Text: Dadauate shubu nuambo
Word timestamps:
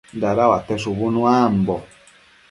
Dadauate 0.21 0.75
shubu 0.81 1.11
nuambo 1.11 1.75